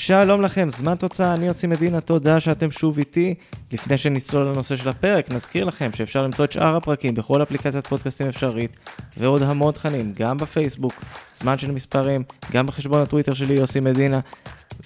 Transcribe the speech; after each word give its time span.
שלום 0.00 0.42
לכם, 0.42 0.68
זמן 0.76 0.94
תוצאה, 0.94 1.34
אני 1.34 1.46
יוצא 1.46 1.66
מדינה, 1.66 2.00
תודה 2.00 2.40
שאתם 2.40 2.70
שוב 2.70 2.98
איתי. 2.98 3.34
לפני 3.72 3.98
שנצלול 3.98 4.46
לנושא 4.46 4.76
של 4.76 4.88
הפרק, 4.88 5.30
נזכיר 5.30 5.64
לכם 5.64 5.90
שאפשר 5.92 6.22
למצוא 6.22 6.44
את 6.44 6.52
שאר 6.52 6.76
הפרקים 6.76 7.14
בכל 7.14 7.42
אפליקציית 7.42 7.86
פודקאסטים 7.86 8.28
אפשרית, 8.28 8.78
ועוד 9.16 9.42
המון 9.42 9.72
תכנים, 9.72 10.12
גם 10.18 10.36
בפייסבוק, 10.36 10.92
זמן 11.40 11.58
של 11.58 11.72
מספרים, 11.72 12.20
גם 12.52 12.66
בחשבון 12.66 13.02
הטוויטר 13.02 13.34
שלי 13.34 13.54
יוסי 13.54 13.80
מדינה, 13.80 14.18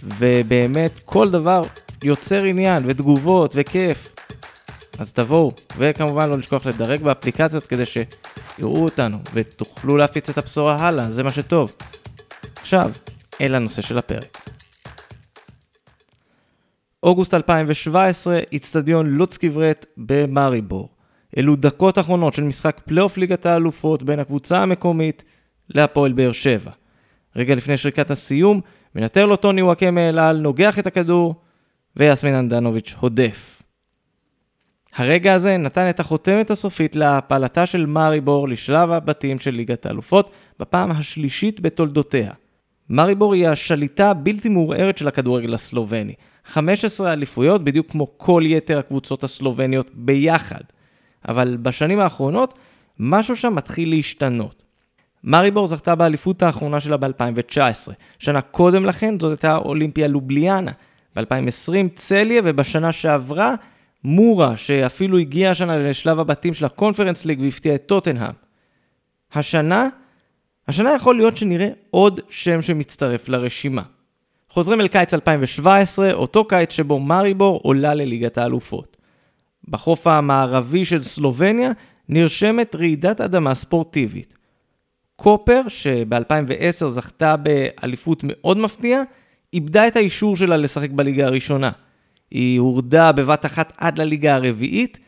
ובאמת, 0.05 1.01
כל 1.05 1.31
דבר 1.31 1.63
יוצר 2.05 2.45
עניין, 2.45 2.83
ותגובות, 2.87 3.53
וכיף. 3.55 4.15
אז 4.99 5.13
תבואו, 5.13 5.53
וכמובן 5.77 6.29
לא 6.29 6.39
לשכוח 6.39 6.67
לדרג 6.67 7.03
באפליקציות 7.03 7.67
כדי 7.67 7.85
שיראו 7.87 8.85
אותנו, 8.85 9.19
ותוכלו 9.33 9.97
להפיץ 9.97 10.29
את 10.29 10.39
הבשורה 10.39 10.77
הלאה, 10.77 11.11
זה 11.11 11.23
מה 11.23 11.31
שטוב. 11.31 11.73
עכשיו, 12.61 12.91
אל 13.41 13.55
הנושא 13.55 13.83
של 13.83 13.99
הפרק. 13.99 14.42
אוגוסט 17.03 17.35
2017, 17.35 18.39
איצטדיון 18.53 19.07
לודסקי 19.07 19.49
ורט 19.49 19.87
במאריבור. 19.97 20.89
אלו 21.37 21.57
דקות 21.57 21.99
אחרונות 21.99 22.35
של 22.35 22.43
משחק 22.43 22.81
פלייאוף 22.85 23.17
ליגת 23.17 23.47
האלופות 23.47 24.03
בין 24.03 24.19
הקבוצה 24.19 24.63
המקומית 24.63 25.25
להפועל 25.69 26.13
באר 26.13 26.33
שבע. 26.33 26.71
רגע 27.37 27.55
לפני 27.55 27.77
שריקת 27.77 28.11
הסיום, 28.11 28.61
מנתר 28.95 29.27
לו 29.27 29.37
טוני 29.37 29.63
וואקמה 29.63 30.09
אל 30.09 30.33
נוגח 30.33 30.79
את 30.79 30.87
הכדור, 30.87 31.35
ויאסמין 31.97 32.35
הנדנוביץ' 32.35 32.95
הודף. 33.01 33.63
הרגע 34.95 35.35
הזה 35.35 35.57
נתן 35.57 35.91
את 35.91 36.01
החותמת 36.01 36.51
הסופית 36.51 36.97
להעפלתה 36.97 37.67
של 37.67 37.87
מאריבור 37.87 38.49
לשלב 38.49 38.91
הבתים 38.91 39.39
של 39.39 39.51
ליגת 39.51 39.87
האלופות, 39.87 40.31
בפעם 40.59 40.91
השלישית 40.91 41.61
בתולדותיה. 41.61 42.33
מאריבור 42.93 43.35
היא 43.35 43.49
השליטה 43.49 44.11
הבלתי 44.11 44.49
מעורערת 44.49 44.99
של 44.99 45.09
הכדורגל 45.09 45.55
הסלובני. 45.55 46.15
15 46.45 47.13
אליפויות, 47.13 47.65
בדיוק 47.65 47.91
כמו 47.91 48.19
כל 48.19 48.43
יתר 48.47 48.79
הקבוצות 48.79 49.25
הסלובניות 49.25 49.91
ביחד. 49.95 50.61
אבל 51.29 51.57
בשנים 51.57 52.01
האחרונות, 52.01 52.59
משהו 52.99 53.37
שם 53.37 53.55
מתחיל 53.55 53.91
להשתנות. 53.91 54.63
מאריבור 55.25 55.67
זכתה 55.67 55.95
באליפות 55.95 56.43
האחרונה 56.43 56.81
שלה 56.81 56.97
ב-2019. 56.97 57.93
שנה 58.19 58.41
קודם 58.41 58.85
לכן 58.85 59.21
זאת 59.21 59.31
הייתה 59.31 59.57
אולימפיה 59.57 60.09
לובליאנה. 60.09 60.73
ב-2020 61.17 61.89
צליה, 61.95 62.41
ובשנה 62.45 62.93
שעברה 62.93 63.55
מורה, 64.05 64.57
שאפילו 64.57 65.19
הגיעה 65.19 65.51
השנה 65.51 65.77
לשלב 65.77 66.19
הבתים 66.19 66.55
של 66.55 66.65
הקונפרנס 66.65 67.25
ליג 67.25 67.41
והפתיע 67.41 67.75
את 67.75 67.87
טוטנהאם. 67.87 68.33
השנה, 69.35 69.89
השנה 70.69 70.95
יכול 70.95 71.17
להיות 71.17 71.37
שנראה 71.37 71.69
עוד 71.91 72.21
שם 72.31 72.63
שמצטרף 72.63 73.29
לרשימה. 73.29 73.83
חוזרים 74.49 74.81
אל 74.81 74.89
קיץ 74.89 75.15
2017, 75.15 76.13
אותו 76.13 76.45
קיץ 76.45 76.73
שבו 76.73 76.99
מאריבור 76.99 77.61
עולה 77.63 77.95
לליגת 77.95 78.39
האלופות. 78.39 78.97
בחוף 79.69 80.07
המערבי 80.07 80.85
של 80.85 81.03
סלובניה 81.03 81.71
נרשמת 82.09 82.75
רעידת 82.75 83.21
אדמה 83.21 83.55
ספורטיבית. 83.55 84.35
קופר, 85.17 85.61
שב-2010 85.69 86.89
זכתה 86.89 87.37
באליפות 87.37 88.25
מאוד 88.27 88.59
מפתיעה, 88.59 89.03
איבדה 89.53 89.89
את 89.89 89.97
האישור 89.97 90.37
שלה 90.37 90.57
לשחק 90.57 90.91
בליגה 90.91 91.27
הראשונה. 91.27 91.71
היא 92.31 92.61
הורדה 92.61 93.13
בבת 93.13 93.47
אחת 93.47 93.73
עד 93.77 93.99
לליגה 93.99 94.35
הרביעית, 94.35 94.99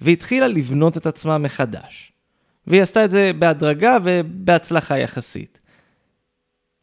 והתחילה 0.00 0.48
לבנות 0.48 0.96
את 0.96 1.06
עצמה 1.06 1.38
מחדש. 1.38 2.12
והיא 2.66 2.82
עשתה 2.82 3.04
את 3.04 3.10
זה 3.10 3.30
בהדרגה 3.38 3.98
ובהצלחה 4.04 4.98
יחסית. 4.98 5.58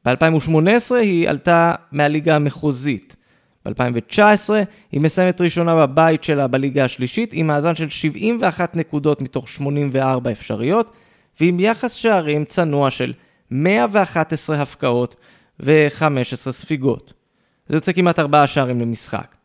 ב-2018 0.06 0.95
היא 0.95 1.30
עלתה 1.30 1.75
מהליגה 1.92 2.35
המחוזית. 2.35 3.16
ב-2019 3.66 4.19
היא 4.91 5.02
מסיימת 5.02 5.41
ראשונה 5.41 5.75
בבית 5.75 6.24
שלה 6.24 6.47
בליגה 6.47 6.85
השלישית 6.85 7.30
עם 7.34 7.47
מאזן 7.47 7.75
של 7.75 7.90
71 7.90 8.75
נקודות 8.75 9.22
מתוך 9.22 9.50
84 9.50 10.31
אפשריות, 10.31 10.90
ועם 11.40 11.59
יחס 11.59 11.94
שערים 11.94 12.46
צנוע 12.46 12.91
של 12.91 13.13
111 13.52 14.62
הפקעות 14.62 15.16
ו-15 15.59 16.52
ספיגות. 16.52 17.13
זה 17.68 17.75
יוצא 17.75 17.91
כמעט 17.91 18.19
4 18.19 18.47
שערים 18.47 18.81
למשחק. 18.81 19.35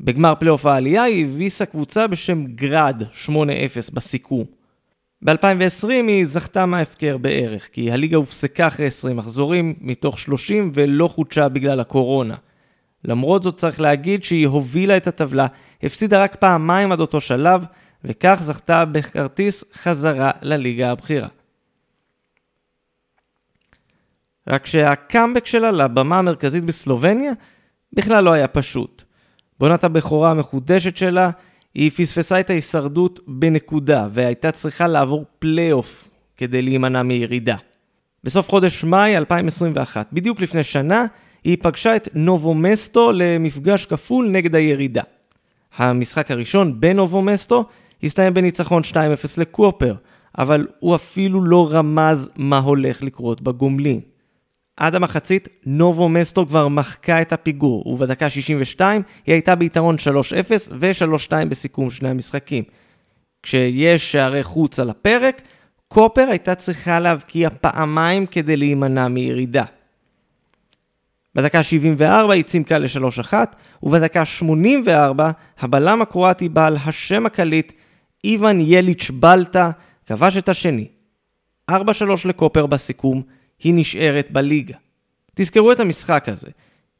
בגמר 0.00 0.34
פלייאוף 0.34 0.66
העלייה 0.66 1.02
היא 1.02 1.26
הביסה 1.26 1.66
קבוצה 1.66 2.06
בשם 2.06 2.44
גראד 2.46 3.02
8-0 3.26 3.34
בסיכום. 3.92 4.44
ב-2020 5.24 5.88
היא 5.88 6.26
זכתה 6.26 6.66
מההפקר 6.66 7.16
בערך, 7.16 7.68
כי 7.72 7.90
הליגה 7.90 8.16
הופסקה 8.16 8.66
אחרי 8.66 8.86
20 8.86 9.16
מחזורים 9.16 9.74
מתוך 9.80 10.18
30 10.18 10.70
ולא 10.74 11.08
חודשה 11.08 11.48
בגלל 11.48 11.80
הקורונה. 11.80 12.34
למרות 13.04 13.42
זאת 13.42 13.56
צריך 13.56 13.80
להגיד 13.80 14.24
שהיא 14.24 14.46
הובילה 14.46 14.96
את 14.96 15.06
הטבלה, 15.06 15.46
הפסידה 15.82 16.22
רק 16.22 16.34
פעמיים 16.34 16.92
עד 16.92 17.00
אותו 17.00 17.20
שלב, 17.20 17.64
וכך 18.04 18.38
זכתה 18.42 18.84
בכרטיס 18.84 19.64
חזרה 19.74 20.30
לליגה 20.42 20.90
הבכירה. 20.90 21.28
רק 24.48 24.66
שהקאמבק 24.66 25.46
שלה 25.46 25.70
לבמה 25.70 26.18
המרכזית 26.18 26.64
בסלובניה 26.64 27.32
בכלל 27.92 28.24
לא 28.24 28.32
היה 28.32 28.48
פשוט. 28.48 29.02
בעונת 29.60 29.84
הבכורה 29.84 30.30
המחודשת 30.30 30.96
שלה, 30.96 31.30
היא 31.74 31.90
פספסה 31.90 32.40
את 32.40 32.50
ההישרדות 32.50 33.20
בנקודה, 33.26 34.08
והייתה 34.12 34.52
צריכה 34.52 34.86
לעבור 34.86 35.24
פלייאוף 35.38 36.10
כדי 36.36 36.62
להימנע 36.62 37.02
מירידה. 37.02 37.56
בסוף 38.24 38.48
חודש 38.48 38.84
מאי 38.84 39.16
2021, 39.16 40.12
בדיוק 40.12 40.40
לפני 40.40 40.62
שנה, 40.62 41.06
היא 41.44 41.56
פגשה 41.62 41.96
את 41.96 42.08
נובומסטו 42.14 43.12
למפגש 43.12 43.86
כפול 43.86 44.28
נגד 44.28 44.54
הירידה. 44.54 45.02
המשחק 45.76 46.30
הראשון 46.30 46.80
בנובומסטו 46.80 47.64
הסתיים 48.02 48.34
בניצחון 48.34 48.82
2-0 48.92 48.96
לקופר, 49.38 49.94
אבל 50.38 50.66
הוא 50.80 50.94
אפילו 50.94 51.44
לא 51.44 51.68
רמז 51.72 52.30
מה 52.36 52.58
הולך 52.58 53.02
לקרות 53.02 53.40
בגומלין. 53.40 54.00
עד 54.76 54.94
המחצית, 54.94 55.48
נובו 55.66 56.08
מסטו 56.08 56.46
כבר 56.46 56.68
מחקה 56.68 57.22
את 57.22 57.32
הפיגור, 57.32 57.86
ובדקה 57.86 58.30
62 58.30 59.02
היא 59.26 59.32
הייתה 59.32 59.54
ביתרון 59.54 59.96
3-0 59.96 59.98
ו-3-2 60.70 61.32
בסיכום 61.48 61.90
שני 61.90 62.08
המשחקים. 62.08 62.64
כשיש 63.42 64.12
שערי 64.12 64.42
חוץ 64.42 64.80
על 64.80 64.90
הפרק, 64.90 65.42
קופר 65.88 66.28
הייתה 66.30 66.54
צריכה 66.54 67.00
להבקיע 67.00 67.48
פעמיים 67.60 68.26
כדי 68.26 68.56
להימנע 68.56 69.08
מירידה. 69.08 69.64
בדקה 71.34 71.62
74 71.62 72.34
היא 72.34 72.44
צימקה 72.44 72.78
ל-3-1, 72.78 73.34
ובדקה 73.82 74.24
84 74.24 75.30
הבלם 75.58 76.02
הקרואטי 76.02 76.48
בעל 76.48 76.76
השם 76.84 77.26
הקליט, 77.26 77.72
איוון 78.24 78.60
יליץ' 78.60 79.10
בלטה, 79.10 79.70
כבש 80.06 80.36
את 80.36 80.48
השני. 80.48 80.88
4-3 81.70 81.74
לקופר 82.24 82.66
בסיכום, 82.66 83.22
היא 83.58 83.74
נשארת 83.76 84.30
בליגה. 84.30 84.76
תזכרו 85.34 85.72
את 85.72 85.80
המשחק 85.80 86.28
הזה, 86.28 86.48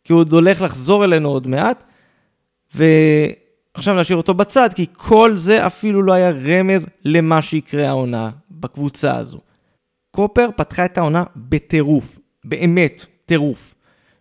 כי 0.04 0.12
הוא 0.12 0.20
עוד 0.20 0.32
הולך 0.32 0.62
לחזור 0.62 1.04
אלינו 1.04 1.28
עוד 1.28 1.46
מעט, 1.46 1.84
ועכשיו 2.74 4.00
נשאיר 4.00 4.16
אותו 4.16 4.34
בצד, 4.34 4.70
כי 4.74 4.86
כל 4.92 5.38
זה 5.38 5.66
אפילו 5.66 6.02
לא 6.02 6.12
היה 6.12 6.30
רמז 6.30 6.86
למה 7.04 7.42
שיקרה 7.42 7.88
העונה 7.88 8.30
בקבוצה 8.50 9.16
הזו. 9.16 9.38
קופר 10.10 10.48
פתחה 10.56 10.84
את 10.84 10.98
העונה 10.98 11.24
בטירוף, 11.36 12.18
באמת 12.44 13.06
טירוף. 13.26 13.74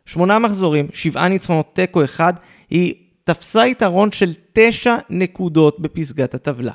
שמונה 0.05 0.39
מחזורים, 0.39 0.87
שבעה 0.93 1.27
ניצחונות 1.27 1.75
תיקו 1.75 2.03
אחד, 2.03 2.33
היא 2.69 2.93
תפסה 3.23 3.67
יתרון 3.67 4.11
של 4.11 4.33
תשע 4.53 4.95
נקודות 5.09 5.79
בפסגת 5.79 6.33
הטבלה. 6.33 6.73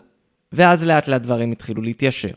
ואז 0.53 0.87
לאט 0.87 1.09
לאט 1.09 1.23
דברים 1.23 1.53
התחילו 1.53 1.83
להתיישר. 1.83 2.35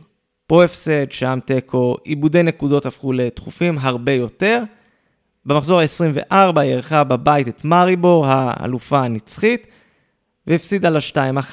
פה 0.51 0.63
הפסד, 0.63 1.11
שם 1.11 1.39
תיקו, 1.45 1.97
עיבודי 2.03 2.43
נקודות 2.43 2.85
הפכו 2.85 3.13
לתכופים 3.13 3.77
הרבה 3.77 4.11
יותר. 4.11 4.63
במחזור 5.45 5.79
ה-24 5.79 6.59
היא 6.59 6.71
אירחה 6.71 7.03
בבית 7.03 7.47
את 7.47 7.65
מאריבור, 7.65 8.25
האלופה 8.25 8.99
הנצחית, 8.99 9.67
והפסידה 10.47 10.89
לה 10.89 10.99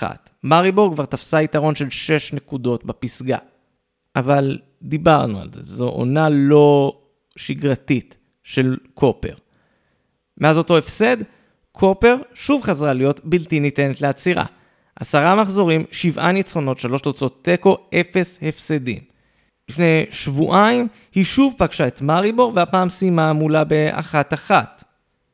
2-1. 0.00 0.02
מאריבור 0.44 0.92
כבר 0.92 1.04
תפסה 1.04 1.42
יתרון 1.42 1.74
של 1.74 1.90
6 1.90 2.32
נקודות 2.32 2.84
בפסגה. 2.84 3.38
אבל 4.16 4.58
דיברנו 4.82 5.40
על 5.40 5.48
זה, 5.52 5.62
זו 5.62 5.88
עונה 5.88 6.28
לא 6.28 6.98
שגרתית 7.36 8.16
של 8.42 8.76
קופר. 8.94 9.34
מאז 10.38 10.58
אותו 10.58 10.78
הפסד, 10.78 11.16
קופר 11.72 12.16
שוב 12.34 12.62
חזרה 12.62 12.92
להיות 12.92 13.20
בלתי 13.24 13.60
ניתנת 13.60 14.00
לעצירה. 14.00 14.44
עשרה 15.00 15.34
מחזורים, 15.34 15.84
שבעה 15.90 16.32
ניצחונות, 16.32 16.78
שלוש 16.78 17.02
תוצאות 17.02 17.44
תיקו, 17.44 17.76
אפס 18.00 18.38
הפסדים. 18.42 18.98
לפני 19.68 20.04
שבועיים 20.10 20.88
היא 21.14 21.24
שוב 21.24 21.54
פגשה 21.58 21.86
את 21.86 22.02
מאריבור 22.02 22.52
והפעם 22.54 22.88
סיימה 22.88 23.32
מולה 23.32 23.64
באחת 23.64 24.34
אחת. 24.34 24.84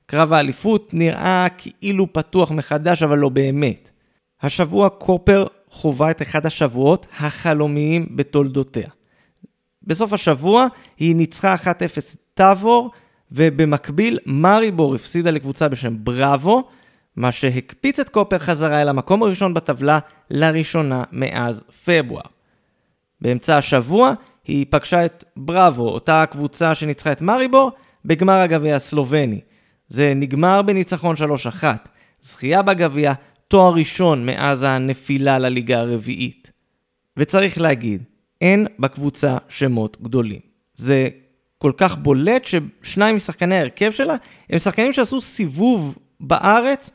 קרב 0.06 0.32
האליפות 0.32 0.94
נראה 0.94 1.46
כאילו 1.58 2.12
פתוח 2.12 2.50
מחדש 2.50 3.02
אבל 3.02 3.19
לא 3.19 3.28
באמת. 3.28 3.90
השבוע 4.43 4.88
קופר 4.88 5.46
חווה 5.69 6.10
את 6.10 6.22
אחד 6.22 6.46
השבועות 6.46 7.06
החלומיים 7.19 8.06
בתולדותיה. 8.10 8.88
בסוף 9.82 10.12
השבוע 10.12 10.67
היא 10.99 11.17
ניצחה 11.17 11.55
1-0 11.55 11.67
את 11.67 12.17
טאבור 12.34 12.90
ובמקביל 13.32 14.19
מאריבור 14.26 14.94
הפסידה 14.94 15.31
לקבוצה 15.31 15.69
בשם 15.69 15.96
בראבו, 16.05 16.69
מה 17.16 17.32
שהקפיץ 17.32 18.00
את 18.00 18.08
קופר 18.08 18.38
חזרה 18.38 18.82
אל 18.82 18.88
המקום 18.88 19.22
הראשון 19.22 19.55
בטבלה 19.55 19.99
לראשונה 20.31 21.05
מאז 21.12 21.64
פברואר. 21.84 22.22
באמצע 23.20 23.56
השבוע 23.56 24.14
היא 24.44 24.66
פגשה 24.70 25.05
את 25.05 25.25
בראבו, 25.37 25.88
אותה 25.88 26.22
הקבוצה 26.22 26.75
שניצחה 26.75 27.12
את 27.12 27.20
מאריבור, 27.20 27.72
בגמר 28.05 28.38
הגביע 28.38 28.76
הסלובני. 28.76 29.40
זה 29.88 30.12
נגמר 30.16 30.62
בניצחון 30.62 31.16
3-1. 31.62 31.64
זכייה 32.20 32.62
בגביע, 32.62 33.12
תואר 33.49 33.75
ראשון 33.75 34.26
מאז 34.26 34.62
הנפילה 34.62 35.38
לליגה 35.38 35.81
הרביעית. 35.81 36.52
וצריך 37.17 37.60
להגיד, 37.60 38.02
אין 38.40 38.67
בקבוצה 38.78 39.37
שמות 39.49 39.96
גדולים. 40.02 40.40
זה 40.75 41.08
כל 41.58 41.72
כך 41.76 41.96
בולט 41.96 42.44
ששניים 42.44 43.17
משחקני 43.17 43.56
ההרכב 43.56 43.90
שלה 43.90 44.17
הם 44.50 44.58
שחקנים 44.58 44.93
שעשו 44.93 45.20
סיבוב 45.20 45.99
בארץ 46.20 46.90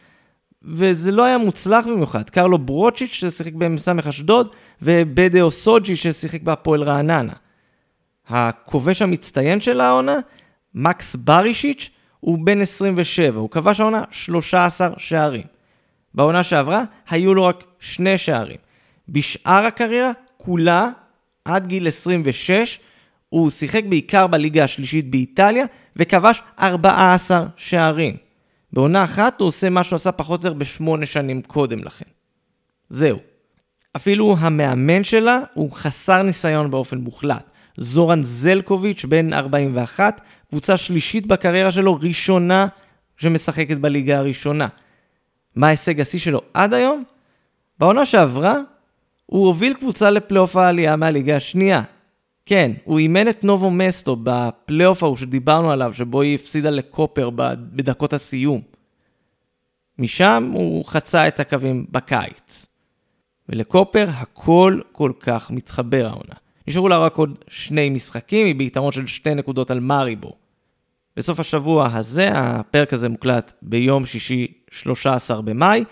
וזה 0.63 1.11
לא 1.11 1.23
היה 1.23 1.37
מוצלח 1.37 1.85
במיוחד. 1.87 2.29
קרלו 2.29 2.57
ברוצ'יץ' 2.57 3.11
ששיחק 3.11 3.53
במ"ס 3.53 3.87
אשדוד 4.09 4.55
ובדאו 4.81 5.51
סוג'י 5.51 5.95
ששיחק 5.95 6.41
בהפועל 6.41 6.83
רעננה. 6.83 7.33
הכובש 8.27 9.01
המצטיין 9.01 9.61
של 9.61 9.81
העונה, 9.81 10.15
מקס 10.75 11.15
ברישיץ', 11.15 11.89
הוא 12.19 12.39
בן 12.45 12.61
27, 12.61 13.39
הוא 13.39 13.49
כבש 13.49 13.79
העונה 13.79 14.03
13 14.11 14.89
שערים. 14.97 15.43
בעונה 16.13 16.43
שעברה 16.43 16.83
היו 17.09 17.33
לו 17.33 17.45
רק 17.45 17.63
שני 17.79 18.17
שערים. 18.17 18.57
בשאר 19.09 19.65
הקריירה, 19.65 20.11
כולה, 20.37 20.89
עד 21.45 21.67
גיל 21.67 21.87
26, 21.87 22.79
הוא 23.29 23.49
שיחק 23.49 23.83
בעיקר 23.89 24.27
בליגה 24.27 24.63
השלישית 24.63 25.11
באיטליה, 25.11 25.65
וכבש 25.95 26.41
14 26.59 27.47
שערים. 27.55 28.28
בעונה 28.73 29.03
אחת 29.03 29.41
הוא 29.41 29.47
עושה 29.47 29.69
מה 29.69 29.83
שהוא 29.83 29.95
עשה 29.95 30.11
פחות 30.11 30.43
או 30.43 30.47
יותר 30.47 30.59
בשמונה 30.59 31.05
שנים 31.05 31.41
קודם 31.41 31.83
לכן. 31.83 32.05
זהו. 32.89 33.19
אפילו 33.95 34.35
המאמן 34.39 35.03
שלה 35.03 35.39
הוא 35.53 35.71
חסר 35.71 36.21
ניסיון 36.23 36.71
באופן 36.71 36.97
מוחלט. 36.97 37.51
זורן 37.77 38.23
זלקוביץ', 38.23 39.05
בן 39.05 39.33
41, 39.33 40.21
קבוצה 40.49 40.77
שלישית 40.77 41.25
בקריירה 41.27 41.71
שלו, 41.71 41.99
ראשונה 42.01 42.67
שמשחקת 43.17 43.77
בליגה 43.77 44.17
הראשונה. 44.17 44.67
מה 45.55 45.67
ההישג 45.67 46.01
השיא 46.01 46.19
שלו 46.19 46.41
עד 46.53 46.73
היום? 46.73 47.03
בעונה 47.79 48.05
שעברה, 48.05 48.55
הוא 49.25 49.47
הוביל 49.47 49.73
קבוצה 49.73 50.09
לפלייאוף 50.09 50.55
העלייה 50.55 50.95
מהליגה 50.95 51.35
השנייה. 51.35 51.81
כן, 52.49 52.71
הוא 52.83 52.99
אימן 52.99 53.29
את 53.29 53.43
נובו 53.43 53.71
מסטו 53.71 54.17
בפלייאוף 54.23 55.03
ההוא 55.03 55.17
שדיברנו 55.17 55.71
עליו, 55.71 55.93
שבו 55.93 56.21
היא 56.21 56.35
הפסידה 56.35 56.69
לקופר 56.69 57.29
בדקות 57.35 58.13
הסיום. 58.13 58.61
משם 59.99 60.51
הוא 60.53 60.85
חצה 60.85 61.27
את 61.27 61.39
הקווים 61.39 61.85
בקיץ. 61.91 62.67
ולקופר 63.49 64.09
הכל 64.09 64.79
כל 64.91 65.11
כך 65.19 65.51
מתחבר 65.51 66.05
העונה. 66.05 66.35
נשארו 66.67 66.89
לה 66.89 66.97
רק 66.97 67.15
עוד 67.15 67.37
שני 67.47 67.89
משחקים, 67.89 68.47
היא 68.47 68.55
ביתרון 68.55 68.91
של 68.91 69.07
שתי 69.07 69.35
נקודות 69.35 69.71
על 69.71 69.79
מאריבו. 69.79 70.33
בסוף 71.17 71.39
השבוע 71.39 71.89
הזה, 71.93 72.29
הפרק 72.33 72.93
הזה 72.93 73.09
מוקלט 73.09 73.53
ביום 73.61 74.05
שישי 74.05 74.47
13 74.71 75.41
במאי, 75.41 75.83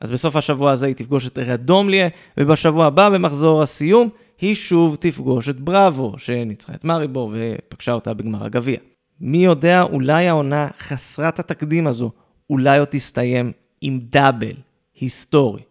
אז 0.00 0.10
בסוף 0.10 0.36
השבוע 0.36 0.70
הזה 0.70 0.86
היא 0.86 0.94
תפגוש 0.94 1.26
את 1.26 1.38
רדומליה, 1.38 2.08
ובשבוע 2.36 2.86
הבא, 2.86 3.08
במחזור 3.08 3.62
הסיום, 3.62 4.08
היא 4.40 4.54
שוב 4.54 4.96
תפגוש 5.00 5.48
את 5.48 5.60
בראבו, 5.60 6.18
שניצחה 6.18 6.74
את 6.74 6.84
מאריבור 6.84 7.34
ופגשה 7.34 7.92
אותה 7.92 8.14
בגמר 8.14 8.44
הגביע. 8.44 8.78
מי 9.20 9.38
יודע, 9.38 9.82
אולי 9.82 10.28
העונה 10.28 10.68
חסרת 10.78 11.38
התקדים 11.38 11.86
הזו, 11.86 12.10
אולי 12.50 12.78
עוד 12.78 12.88
תסתיים 12.90 13.52
עם 13.80 14.00
דאבל 14.02 14.52
היסטורי. 14.94 15.62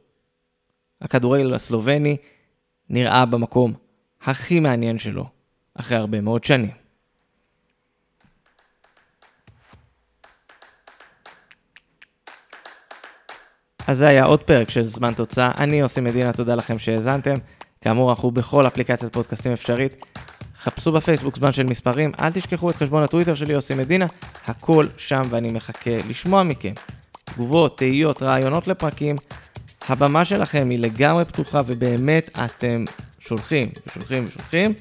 הכדורגל 1.01 1.53
הסלובני 1.53 2.17
נראה 2.89 3.25
במקום 3.25 3.73
הכי 4.21 4.59
מעניין 4.59 4.99
שלו, 4.99 5.25
אחרי 5.73 5.97
הרבה 5.97 6.21
מאוד 6.21 6.43
שנים. 6.43 6.71
אז 13.87 13.97
זה 13.97 14.07
היה 14.07 14.25
עוד 14.25 14.43
פרק 14.43 14.69
של 14.69 14.87
זמן 14.87 15.13
תוצאה. 15.13 15.51
אני 15.57 15.81
עושה 15.81 16.01
מדינה, 16.01 16.33
תודה 16.33 16.55
לכם 16.55 16.79
שהאזנתם. 16.79 17.33
כאמור, 17.81 18.09
אנחנו 18.09 18.31
בכל 18.31 18.67
אפליקציית 18.67 19.13
פודקאסטים 19.13 19.51
אפשרית. 19.51 19.95
חפשו 20.61 20.91
בפייסבוק 20.91 21.35
זמן 21.35 21.51
של 21.51 21.63
מספרים, 21.63 22.11
אל 22.21 22.31
תשכחו 22.31 22.69
את 22.69 22.75
חשבון 22.75 23.03
הטוויטר 23.03 23.35
שלי, 23.35 23.53
יוסי 23.53 23.75
מדינה, 23.75 24.05
הכל 24.45 24.85
שם 24.97 25.21
ואני 25.29 25.47
מחכה 25.47 25.91
לשמוע 26.09 26.43
מכם. 26.43 26.73
תגובות, 27.23 27.77
תהיות, 27.77 28.23
רעיונות 28.23 28.67
לפרקים. 28.67 29.15
הבמה 29.89 30.25
שלכם 30.25 30.69
היא 30.69 30.79
לגמרי 30.79 31.25
פתוחה 31.25 31.61
ובאמת 31.65 32.39
אתם 32.45 32.85
שולחים 33.19 33.69
ושולחים 33.87 34.25
ושולחים. 34.27 34.73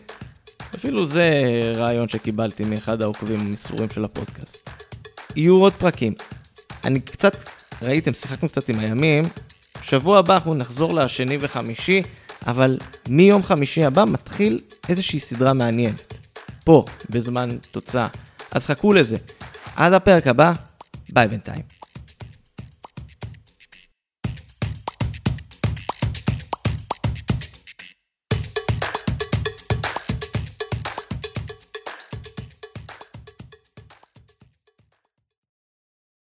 אפילו 0.74 1.06
זה 1.06 1.34
רעיון 1.74 2.08
שקיבלתי 2.08 2.64
מאחד 2.64 3.02
העוקבים 3.02 3.40
המסורים 3.40 3.90
של 3.90 4.04
הפודקאסט. 4.04 4.70
יהיו 5.36 5.56
עוד 5.56 5.72
פרקים. 5.72 6.14
אני 6.84 7.00
קצת, 7.00 7.36
ראיתם, 7.82 8.12
שיחקנו 8.12 8.48
קצת 8.48 8.68
עם 8.68 8.78
הימים. 8.78 9.24
שבוע 9.82 10.18
הבא 10.18 10.34
אנחנו 10.34 10.54
נחזור 10.54 10.94
לשני 10.94 11.36
וחמישי. 11.40 12.02
אבל 12.46 12.78
מיום 13.08 13.42
חמישי 13.42 13.84
הבא 13.84 14.04
מתחיל 14.04 14.58
איזושהי 14.88 15.20
סדרה 15.20 15.52
מעניינת. 15.52 16.14
פה, 16.64 16.84
בזמן 17.10 17.48
תוצאה. 17.70 18.08
אז 18.50 18.66
חכו 18.66 18.92
לזה. 18.92 19.16
עד 19.76 19.92
הפרק 19.92 20.26
הבא, 20.26 20.52
ביי 21.08 21.28
בינתיים. 21.28 21.77